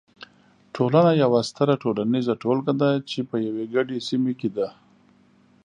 [0.75, 4.67] ټولنه یوه ستره ټولنیزه ټولګه ده چې په یوې ګډې سیمې کې ده.